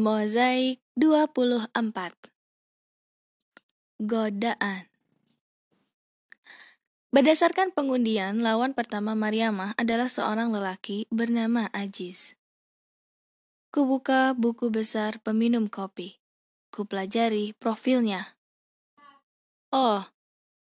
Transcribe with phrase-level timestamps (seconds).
[0.00, 1.76] Mozaik 24
[4.00, 4.88] Godaan
[7.12, 12.32] Berdasarkan pengundian, lawan pertama Mariamah adalah seorang lelaki bernama Ajiz.
[13.68, 16.16] Kubuka buku besar peminum kopi.
[16.72, 18.40] Kupelajari profilnya.
[19.68, 20.08] Oh,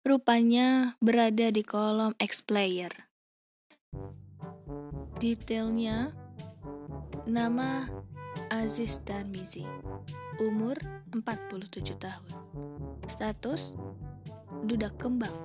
[0.02, 2.90] rupanya berada di kolom X-Player.
[5.22, 6.10] Detailnya,
[7.30, 7.86] nama
[8.48, 9.68] Aziz Darmizi,
[10.40, 10.80] umur
[11.12, 12.32] 47 tahun.
[13.04, 13.76] Status
[14.64, 15.36] duda kembang.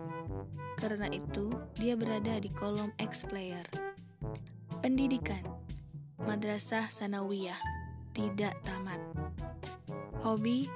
[0.80, 3.68] Karena itu, dia berada di kolom X-Player.
[4.80, 5.44] Pendidikan
[6.24, 7.60] Madrasah Sanawiyah
[8.16, 9.02] tidak tamat.
[10.24, 10.72] Hobi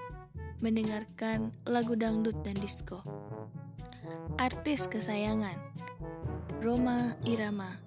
[0.60, 3.00] mendengarkan lagu dangdut dan disco.
[4.36, 5.56] Artis kesayangan
[6.60, 7.80] Roma Irama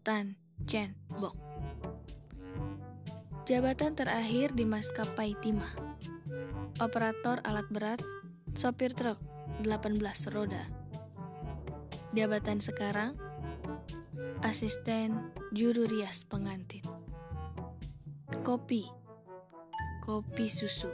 [0.00, 1.49] Tan Chen Bok
[3.48, 5.72] Jabatan terakhir di maskapai Timah.
[6.76, 8.00] Operator alat berat,
[8.52, 9.16] sopir truk,
[9.64, 9.96] 18
[10.28, 10.68] roda.
[12.12, 13.16] Jabatan sekarang,
[14.44, 16.84] asisten juru rias pengantin.
[18.44, 18.84] Kopi,
[20.04, 20.92] kopi susu,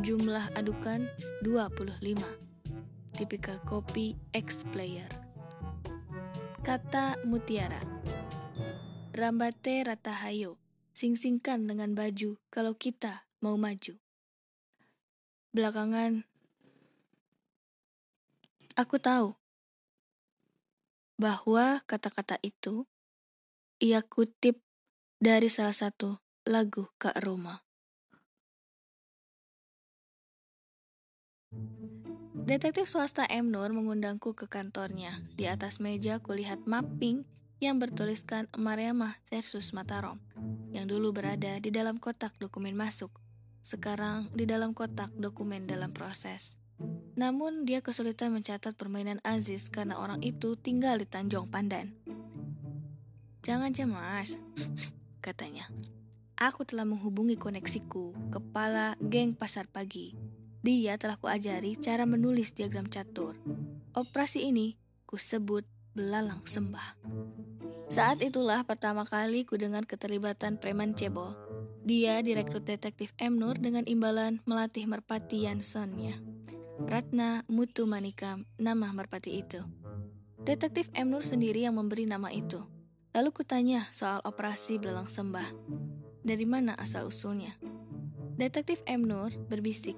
[0.00, 1.04] jumlah adukan
[1.44, 2.00] 25.
[3.12, 5.12] Tipikal kopi X-player.
[6.64, 7.84] Kata mutiara.
[9.12, 10.63] Rambate ratahayo
[10.94, 13.98] sing-singkan dengan baju kalau kita mau maju.
[15.50, 16.22] Belakangan,
[18.78, 19.34] aku tahu
[21.18, 22.86] bahwa kata-kata itu
[23.82, 24.62] ia kutip
[25.18, 27.62] dari salah satu lagu Kak Roma.
[32.44, 33.48] Detektif swasta M.
[33.48, 35.24] Nur mengundangku ke kantornya.
[35.32, 37.24] Di atas meja kulihat mapping
[37.64, 40.20] yang bertuliskan Mariamah versus Mataram
[40.68, 43.08] yang dulu berada di dalam kotak dokumen masuk,
[43.64, 46.60] sekarang di dalam kotak dokumen dalam proses.
[47.16, 51.94] Namun dia kesulitan mencatat permainan Aziz karena orang itu tinggal di Tanjung Pandan.
[53.40, 54.36] Jangan cemas,
[55.24, 55.70] katanya.
[56.34, 60.12] Aku telah menghubungi koneksiku, kepala geng pasar pagi.
[60.60, 63.38] Dia telah kuajari cara menulis diagram catur.
[63.94, 64.74] Operasi ini
[65.06, 65.62] kusebut
[65.94, 66.98] belalang sembah.
[67.86, 71.38] Saat itulah pertama kali ku dengar keterlibatan preman cebol.
[71.86, 73.38] Dia direkrut detektif M.
[73.38, 76.18] Nur dengan imbalan melatih merpati Yansonnya.
[76.84, 79.62] Ratna Mutu Manikam, nama merpati itu.
[80.42, 81.14] Detektif M.
[81.14, 82.66] Nur sendiri yang memberi nama itu.
[83.14, 85.54] Lalu kutanya soal operasi belalang sembah.
[86.24, 87.54] Dari mana asal-usulnya?
[88.34, 89.06] Detektif M.
[89.06, 89.94] Nur berbisik.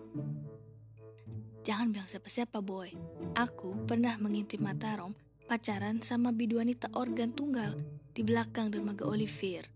[1.64, 2.92] Jangan bilang siapa-siapa, boy.
[3.38, 7.78] Aku pernah mengintip Matarom pacaran sama bidu wanita organ tunggal
[8.10, 9.70] di belakang dermaga Olivier.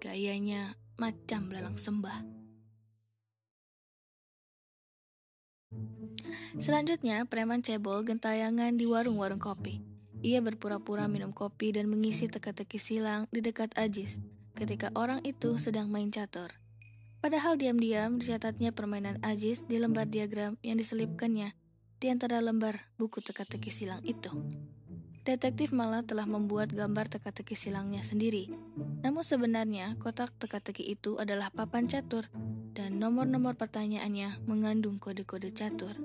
[0.00, 2.24] Gayanya macam belalang sembah.
[6.56, 9.84] Selanjutnya, preman cebol gentayangan di warung-warung kopi.
[10.24, 14.16] Ia berpura-pura minum kopi dan mengisi teka-teki silang di dekat Ajis
[14.56, 16.56] ketika orang itu sedang main catur.
[17.20, 21.52] Padahal diam-diam dicatatnya permainan Ajis di lembar diagram yang diselipkannya
[22.00, 24.32] di antara lembar buku teka-teki silang itu.
[25.26, 28.46] Detektif malah telah membuat gambar teka-teki silangnya sendiri.
[29.02, 32.30] Namun sebenarnya kotak teka-teki itu adalah papan catur
[32.70, 35.98] dan nomor-nomor pertanyaannya mengandung kode-kode catur.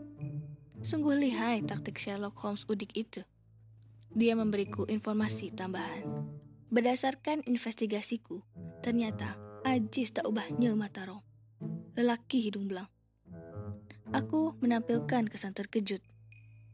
[0.82, 3.22] Sungguh lihai taktik Sherlock Holmes udik itu.
[4.10, 6.02] Dia memberiku informasi tambahan.
[6.74, 8.42] Berdasarkan investigasiku,
[8.82, 11.22] ternyata Ajis tak ubahnya Mataro.
[11.94, 12.90] Lelaki hidung belang.
[14.10, 16.02] Aku menampilkan kesan terkejut,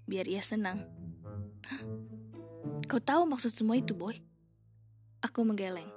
[0.08, 0.88] biar ia senang.
[2.88, 4.16] Kau tahu maksud semua itu, boy?
[5.20, 5.92] Aku menggeleng.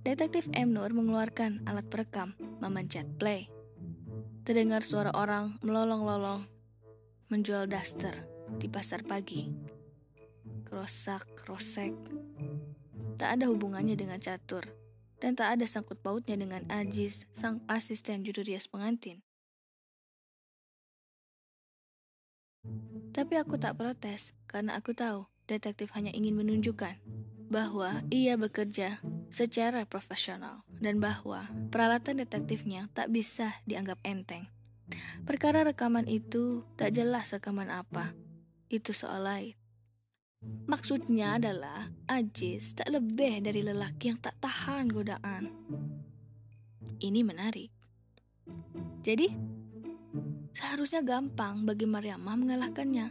[0.00, 0.72] Detektif M.
[0.72, 2.32] Nur mengeluarkan alat perekam,
[2.64, 3.52] memencet play.
[4.40, 6.48] Terdengar suara orang melolong-lolong
[7.28, 8.16] menjual daster
[8.56, 9.52] di pasar pagi.
[10.64, 11.92] Krosak, krosek.
[13.20, 14.64] Tak ada hubungannya dengan catur,
[15.20, 19.20] dan tak ada sangkut pautnya dengan Ajis, sang asisten juru rias pengantin.
[23.12, 26.96] Tapi aku tak protes, karena aku tahu detektif hanya ingin menunjukkan
[27.52, 28.98] bahwa ia bekerja
[29.28, 34.48] secara profesional dan bahwa peralatan detektifnya tak bisa dianggap enteng.
[35.24, 38.12] Perkara rekaman itu tak jelas rekaman apa.
[38.68, 39.54] Itu soal lain.
[40.68, 45.48] Maksudnya adalah Ajis tak lebih dari lelaki yang tak tahan godaan.
[47.00, 47.72] Ini menarik.
[49.00, 49.28] Jadi,
[50.52, 53.06] seharusnya gampang bagi Mariamah mengalahkannya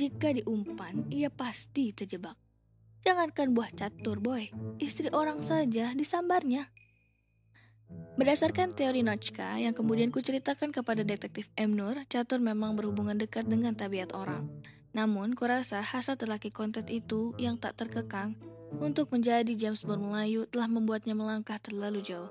[0.00, 2.40] jika diumpan, ia pasti terjebak.
[3.04, 4.48] Jangankan buah catur, boy.
[4.80, 6.72] Istri orang saja disambarnya.
[8.16, 11.76] Berdasarkan teori Notchka yang kemudian kuceritakan kepada detektif M.
[11.76, 14.48] Nur, catur memang berhubungan dekat dengan tabiat orang.
[14.96, 18.40] Namun, kurasa hasrat lelaki kontet itu yang tak terkekang
[18.80, 22.30] untuk menjadi James Bond Melayu telah membuatnya melangkah terlalu jauh.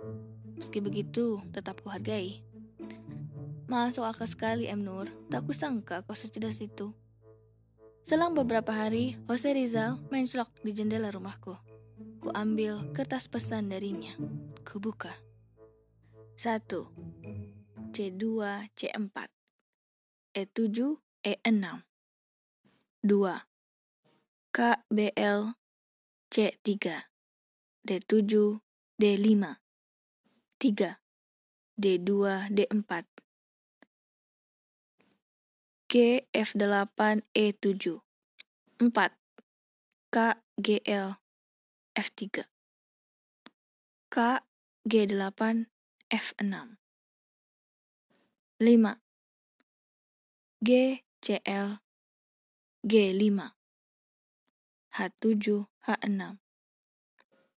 [0.57, 2.41] Meski begitu, tetap kuhargai.
[3.69, 4.81] Masuk akal sekali, M.
[4.81, 5.09] Nur.
[5.29, 6.95] Tak kusangka kau secerdas itu.
[8.09, 11.53] Selang beberapa hari, Jose Rizal mencelok di jendela rumahku.
[12.17, 14.17] Ku ambil kertas pesan darinya.
[14.65, 15.13] Ku buka.
[16.33, 16.57] 1.
[17.93, 18.23] C2,
[18.73, 19.29] C4
[20.33, 21.65] E7, E6
[23.05, 23.45] 2.
[24.57, 25.41] KBL
[26.33, 26.65] C3
[27.85, 28.33] D7,
[28.97, 29.43] D5
[30.57, 30.97] 3.
[31.77, 32.09] D2,
[32.57, 33.08] D4
[35.89, 37.99] G, F8, E7
[38.93, 39.09] 4.
[40.13, 41.17] KGL
[41.97, 42.45] F3
[44.09, 44.39] K,
[44.87, 45.65] G8,
[46.11, 46.77] F6
[48.59, 48.97] 5.
[50.63, 51.79] G, CL,
[52.85, 53.51] G5
[54.93, 56.37] H7, H6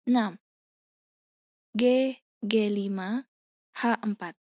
[0.07, 0.39] 6.
[1.77, 3.25] G, G5,
[3.77, 4.35] H4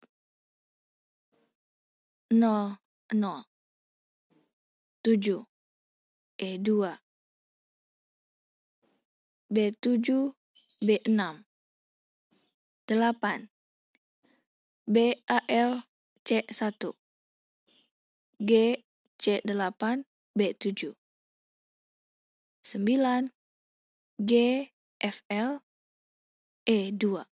[2.31, 2.77] 0,
[3.13, 3.50] 0
[5.03, 5.45] 7.
[6.37, 6.97] E2
[9.51, 10.33] B7,
[10.81, 11.43] B6
[12.87, 13.49] 8.
[14.87, 15.83] BAL
[16.25, 16.93] C1
[18.39, 18.83] G
[19.17, 20.03] C8
[20.37, 20.95] B7
[22.63, 23.31] 9
[24.19, 25.59] G FL
[26.65, 27.25] E2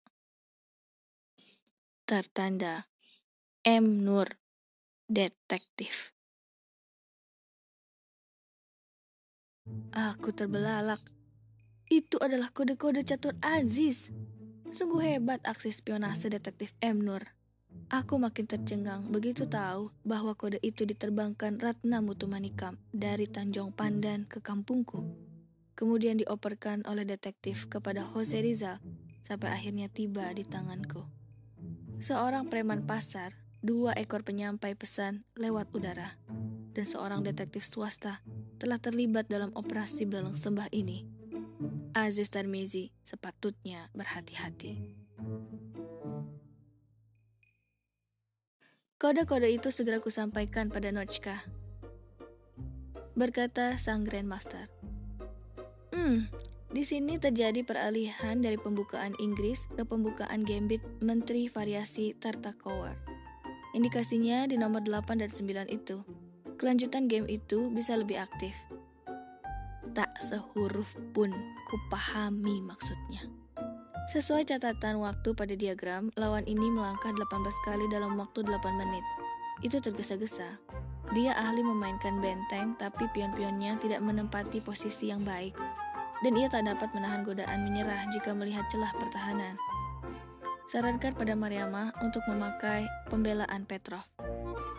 [2.07, 2.87] Tertanda.
[3.65, 4.29] M Nur
[5.09, 6.16] Detektif
[9.97, 11.01] Aku terbelalak.
[11.87, 14.11] Itu adalah kode-kode catur Aziz.
[14.69, 17.01] Sungguh hebat aksi spionase detektif M.
[17.01, 17.23] Nur.
[17.87, 24.43] Aku makin tercengang begitu tahu bahwa kode itu diterbangkan Ratna Mutumanikam dari Tanjung Pandan ke
[24.43, 25.07] kampungku.
[25.79, 28.83] Kemudian dioperkan oleh detektif kepada Jose Rizal
[29.23, 31.07] sampai akhirnya tiba di tanganku.
[32.03, 36.19] Seorang preman pasar, dua ekor penyampai pesan lewat udara,
[36.77, 38.21] dan seorang detektif swasta
[38.61, 41.09] telah terlibat dalam operasi belalang sembah ini.
[41.97, 44.93] Aziz Tarmizi sepatutnya berhati-hati.
[49.01, 51.41] Kode-kode itu segera kusampaikan pada Notchka.
[53.17, 54.69] Berkata sang Grandmaster.
[55.97, 56.29] Hmm,
[56.69, 62.97] di sini terjadi peralihan dari pembukaan Inggris ke pembukaan Gambit Menteri Variasi Tartakower.
[63.77, 66.01] Indikasinya di nomor 8 dan 9 itu.
[66.57, 68.57] Kelanjutan game itu bisa lebih aktif.
[69.93, 71.29] Tak sehuruf pun
[71.69, 73.29] kupahami maksudnya.
[74.07, 77.29] Sesuai catatan waktu pada diagram, lawan ini melangkah 18
[77.67, 79.05] kali dalam waktu 8 menit.
[79.61, 80.57] Itu tergesa-gesa.
[81.13, 85.53] Dia ahli memainkan benteng, tapi pion-pionnya tidak menempati posisi yang baik.
[86.25, 89.61] Dan ia tak dapat menahan godaan menyerah jika melihat celah pertahanan.
[90.73, 94.16] Sarankan pada Mariama untuk memakai pembelaan Petrov.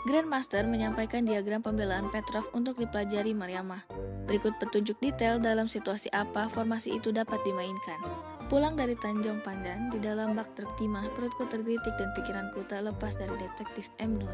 [0.08, 3.84] Grandmaster menyampaikan diagram pembelaan Petrov untuk dipelajari Mariama.
[4.24, 8.00] Berikut petunjuk detail dalam situasi apa formasi itu dapat dimainkan.
[8.48, 13.20] Pulang dari Tanjung Pandan, di dalam bak truk timah, perutku tergelitik dan pikiranku tak lepas
[13.20, 14.16] dari detektif M.
[14.16, 14.32] Nur.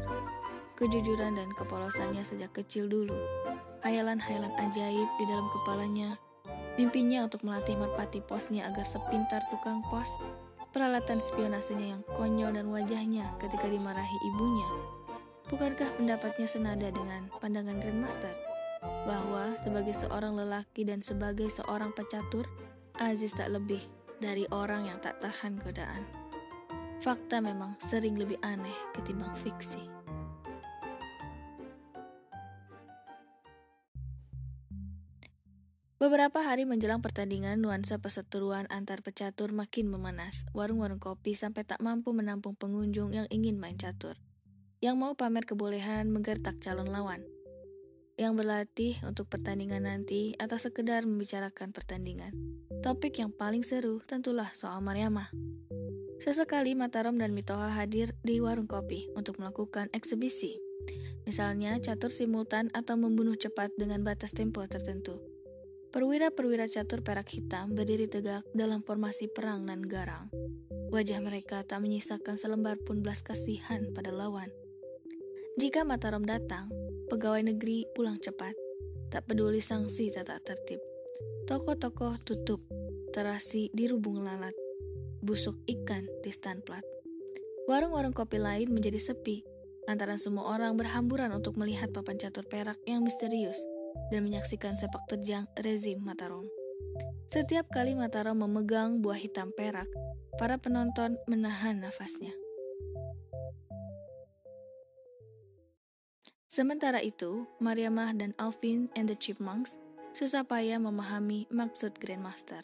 [0.78, 3.18] Kejujuran dan kepolosannya sejak kecil dulu.
[3.82, 6.14] Hayalan-hayalan ajaib di dalam kepalanya.
[6.78, 10.06] Mimpinya untuk melatih merpati posnya agar sepintar tukang pos.
[10.70, 15.02] Peralatan spionasenya yang konyol dan wajahnya ketika dimarahi ibunya.
[15.44, 18.32] Bukankah pendapatnya senada dengan pandangan Grandmaster?
[19.04, 22.48] Bahwa sebagai seorang lelaki dan sebagai seorang pecatur,
[22.96, 23.84] Aziz tak lebih
[24.24, 26.04] dari orang yang tak tahan godaan.
[27.04, 29.84] Fakta memang sering lebih aneh ketimbang fiksi.
[36.00, 40.48] Beberapa hari menjelang pertandingan, nuansa perseteruan antar pecatur makin memanas.
[40.56, 44.16] Warung-warung kopi sampai tak mampu menampung pengunjung yang ingin main catur.
[44.84, 47.24] Yang mau pamer kebolehan menggertak calon lawan.
[48.20, 52.28] Yang berlatih untuk pertandingan nanti atau sekedar membicarakan pertandingan.
[52.84, 55.32] Topik yang paling seru tentulah soal Mariamah.
[56.20, 60.60] Sesekali Mataram dan Mitoha hadir di warung kopi untuk melakukan eksebisi.
[61.24, 65.16] Misalnya catur simultan atau membunuh cepat dengan batas tempo tertentu.
[65.96, 70.28] Perwira-perwira catur perak hitam berdiri tegak dalam formasi perang nan garang.
[70.92, 74.52] Wajah mereka tak menyisakan selembar pun belas kasihan pada lawan.
[75.54, 76.66] Jika Mataram datang,
[77.06, 78.58] pegawai negeri pulang cepat.
[79.06, 80.82] Tak peduli sanksi tata tertib.
[81.46, 82.58] Toko-toko tutup,
[83.14, 84.50] terasi di rubung lalat,
[85.22, 86.82] busuk ikan di stand plat.
[87.70, 89.46] Warung-warung kopi lain menjadi sepi,
[89.86, 93.62] lantaran semua orang berhamburan untuk melihat papan catur perak yang misterius
[94.10, 96.42] dan menyaksikan sepak terjang rezim Mataram.
[97.30, 99.86] Setiap kali Mataram memegang buah hitam perak,
[100.34, 102.34] para penonton menahan nafasnya.
[106.54, 109.74] Sementara itu, Mariamah dan Alvin and the Chipmunks
[110.14, 112.62] susah payah memahami maksud Grandmaster.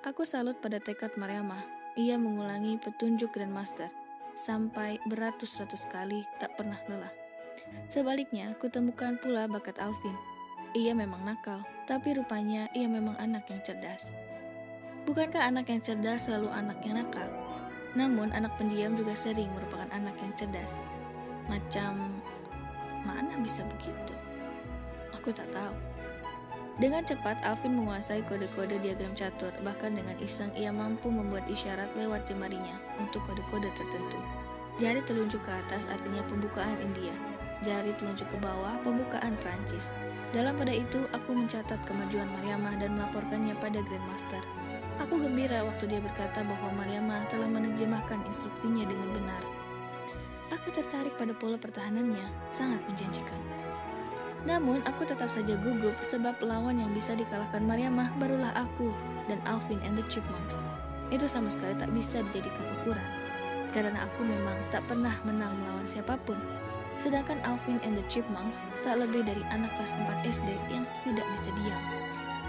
[0.00, 1.60] Aku salut pada tekad Mariamah
[2.00, 3.92] ia mengulangi petunjuk Grandmaster
[4.32, 7.12] sampai beratus-ratus kali tak pernah lelah.
[7.92, 10.16] Sebaliknya, kutemukan pula bakat Alvin.
[10.72, 14.08] Ia memang nakal, tapi rupanya ia memang anak yang cerdas.
[15.04, 17.28] Bukankah anak yang cerdas selalu anak yang nakal?
[17.92, 20.72] Namun, anak pendiam juga sering merupakan anak yang cerdas.
[21.44, 22.19] Macam
[23.04, 24.14] mana bisa begitu?
[25.16, 25.74] Aku tak tahu.
[26.80, 32.24] Dengan cepat, Alvin menguasai kode-kode diagram catur, bahkan dengan iseng ia mampu membuat isyarat lewat
[32.24, 34.16] jemarinya untuk kode-kode tertentu.
[34.80, 37.12] Jari telunjuk ke atas artinya pembukaan India,
[37.60, 39.92] jari telunjuk ke bawah pembukaan Prancis.
[40.32, 44.40] Dalam pada itu, aku mencatat kemajuan Mariamah dan melaporkannya pada Grandmaster.
[45.04, 49.42] Aku gembira waktu dia berkata bahwa Mariamah telah menerjemahkan instruksinya dengan benar.
[50.50, 53.38] Aku tertarik pada pola pertahanannya, sangat menjanjikan.
[54.48, 58.90] Namun, aku tetap saja gugup sebab lawan yang bisa dikalahkan Mariamah barulah aku
[59.28, 60.64] dan Alvin and the Chipmunks.
[61.14, 63.08] Itu sama sekali tak bisa dijadikan ukuran.
[63.70, 66.38] Karena aku memang tak pernah menang melawan siapa pun.
[66.98, 71.48] Sedangkan Alvin and the Chipmunks tak lebih dari anak kelas 4 SD yang tidak bisa
[71.54, 71.84] diam.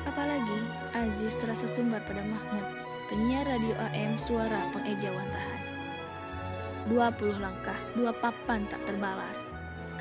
[0.10, 0.60] Apalagi
[0.98, 2.65] Aziz terasa sumbar pada Mahmud,
[3.12, 5.70] penyiar radio AM suara pengejauhan tahan.
[6.89, 9.38] 20 langkah, dua papan tak terbalas.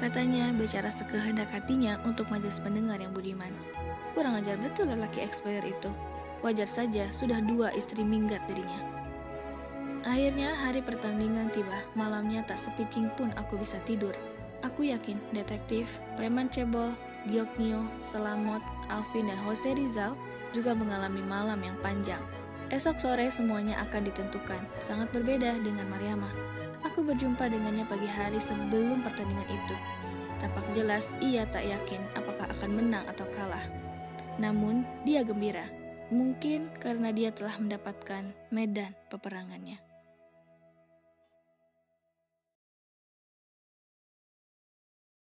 [0.00, 3.52] Katanya bicara sekehendak hatinya untuk majelis pendengar yang budiman.
[4.16, 5.92] Kurang ajar betul lelaki expired itu.
[6.40, 8.80] Wajar saja sudah dua istri minggat dirinya.
[10.08, 11.84] Akhirnya hari pertandingan tiba.
[11.92, 14.16] Malamnya tak sepicing pun aku bisa tidur.
[14.64, 16.96] Aku yakin detektif, preman cebol,
[17.28, 20.16] Gioknio, Selamot, Alvin, dan Jose Rizal
[20.56, 22.20] juga mengalami malam yang panjang.
[22.72, 26.59] Esok sore semuanya akan ditentukan, sangat berbeda dengan Mariamah.
[27.00, 29.72] Aku berjumpa dengannya pagi hari sebelum pertandingan itu.
[30.36, 33.64] Tampak jelas ia tak yakin apakah akan menang atau kalah.
[34.36, 35.64] Namun, dia gembira.
[36.12, 38.20] Mungkin karena dia telah mendapatkan
[38.52, 39.80] medan peperangannya.